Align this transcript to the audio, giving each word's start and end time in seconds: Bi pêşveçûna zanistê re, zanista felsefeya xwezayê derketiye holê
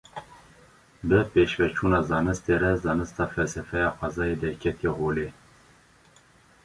Bi 1.07 1.19
pêşveçûna 1.31 1.99
zanistê 2.09 2.55
re, 2.61 2.71
zanista 2.83 3.25
felsefeya 3.33 3.89
xwezayê 3.97 4.35
derketiye 4.41 4.91
holê 4.99 5.27